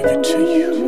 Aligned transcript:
was 0.00 0.26
to 0.30 0.38
you 0.40 0.81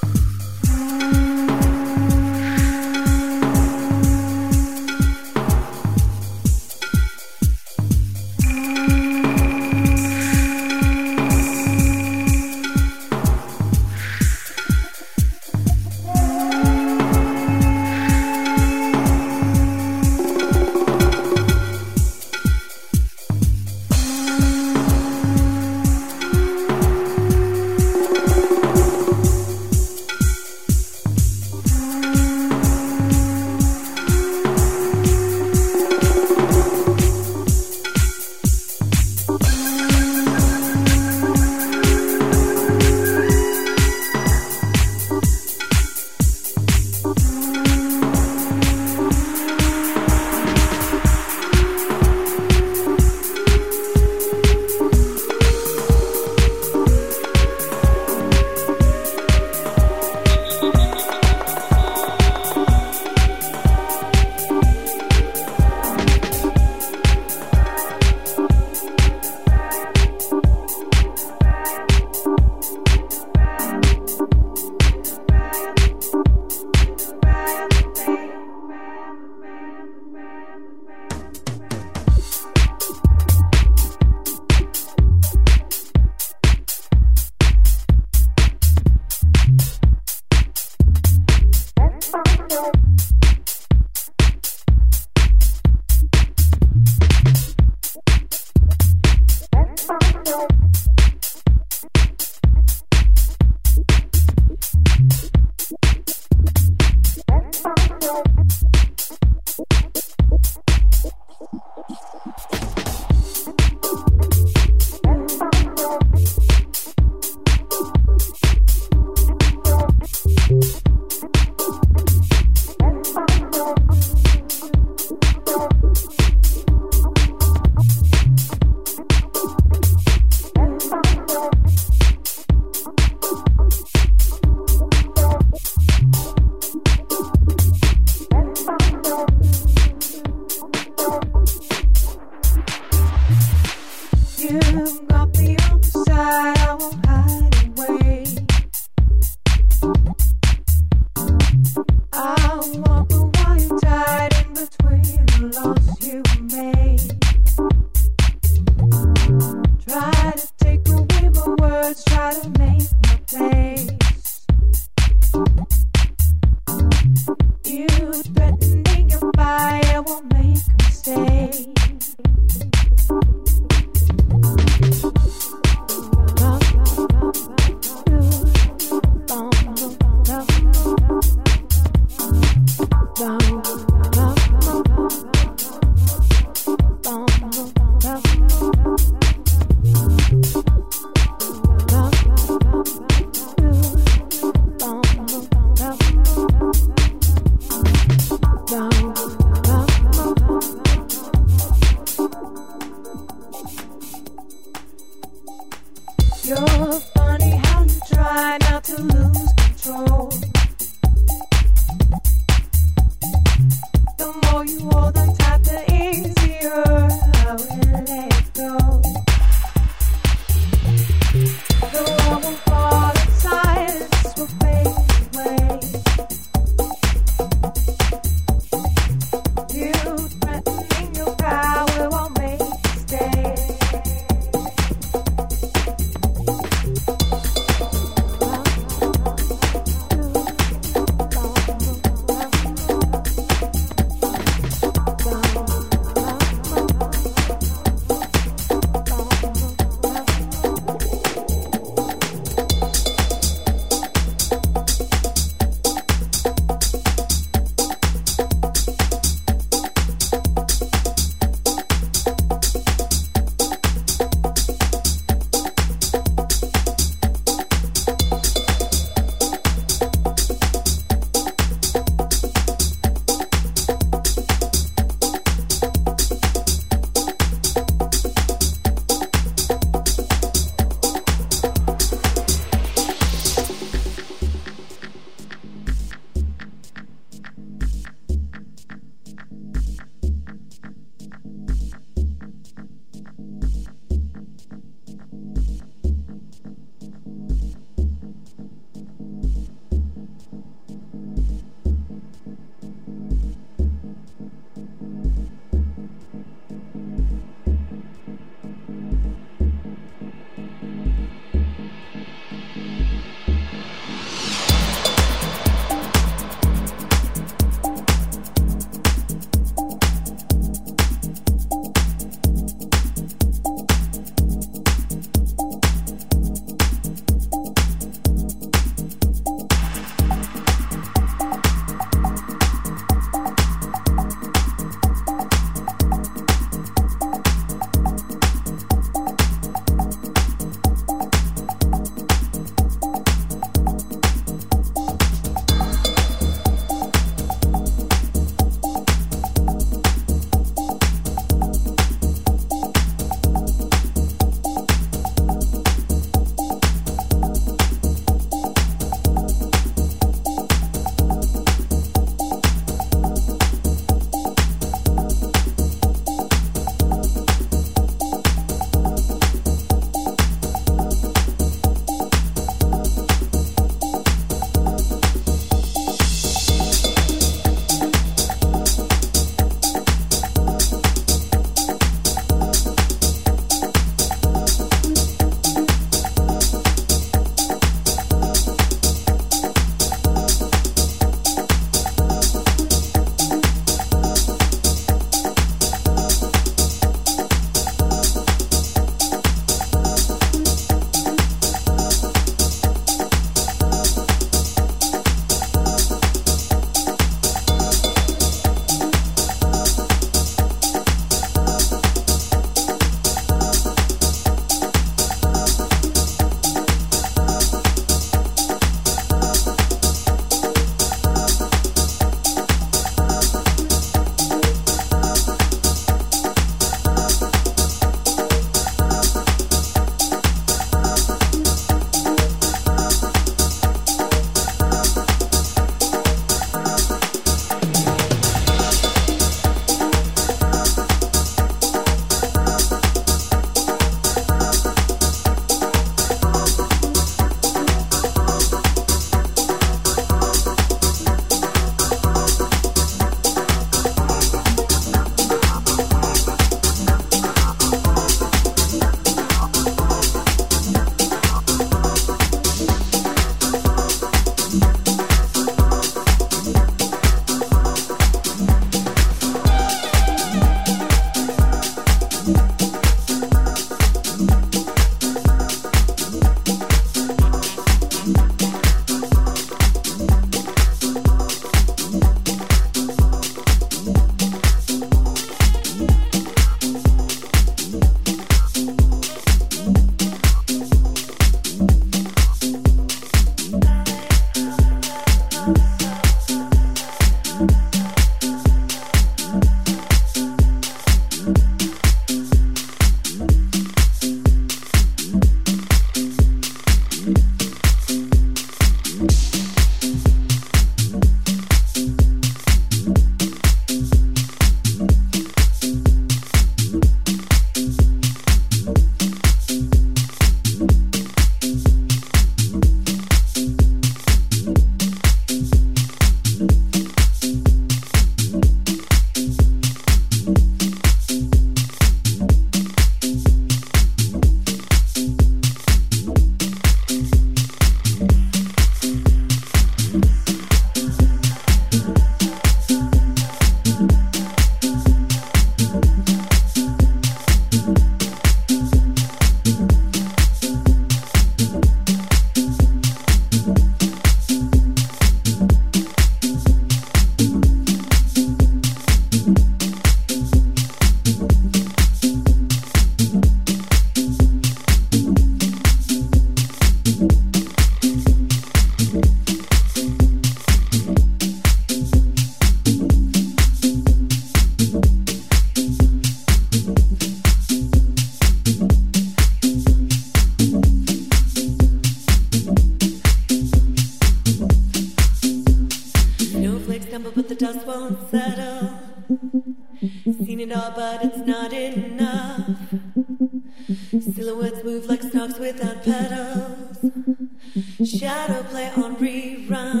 Shadow 598.03 598.63
play 598.63 598.91
on 598.97 599.15
rerun. 599.15 600.00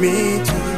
me 0.00 0.44
to 0.44 0.75